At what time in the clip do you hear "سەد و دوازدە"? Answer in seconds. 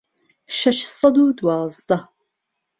0.95-1.97